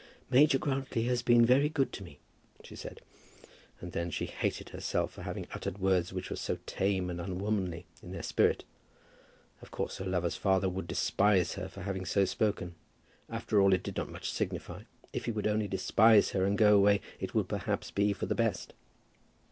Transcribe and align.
"Major 0.31 0.57
Grantly 0.57 1.03
has 1.03 1.21
been 1.21 1.45
very 1.45 1.69
good 1.69 1.93
to 1.93 2.03
me," 2.03 2.17
she 2.63 2.75
said, 2.75 3.01
and 3.79 3.91
then 3.91 4.09
she 4.09 4.25
hated 4.25 4.69
herself 4.69 5.11
for 5.11 5.21
having 5.21 5.45
uttered 5.53 5.77
words 5.77 6.11
which 6.11 6.31
were 6.31 6.35
so 6.35 6.57
tame 6.65 7.07
and 7.11 7.21
unwomanly 7.21 7.85
in 8.01 8.11
their 8.11 8.23
spirit. 8.23 8.63
Of 9.61 9.69
course 9.69 9.97
her 9.97 10.05
lover's 10.05 10.35
father 10.35 10.67
would 10.67 10.87
despise 10.87 11.53
her 11.53 11.67
for 11.69 11.83
having 11.83 12.05
so 12.05 12.25
spoken. 12.25 12.73
After 13.29 13.61
all 13.61 13.73
it 13.75 13.83
did 13.83 13.95
not 13.95 14.09
much 14.09 14.31
signify. 14.31 14.85
If 15.13 15.25
he 15.25 15.31
would 15.31 15.45
only 15.45 15.67
despise 15.67 16.31
her 16.31 16.45
and 16.45 16.57
go 16.57 16.75
away, 16.75 16.99
it 17.19 17.35
would 17.35 17.47
perhaps 17.47 17.91
be 17.91 18.11
for 18.11 18.25
the 18.25 18.33
best. 18.33 18.73